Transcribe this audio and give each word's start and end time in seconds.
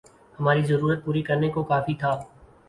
ہماری 0.39 0.61
ضرورت 0.63 1.03
پوری 1.05 1.21
کرنے 1.21 1.49
کو 1.49 1.63
کافی 1.63 1.93
تھا 1.99 2.11